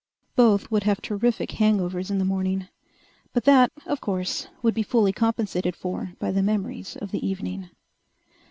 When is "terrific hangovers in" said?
0.99-2.17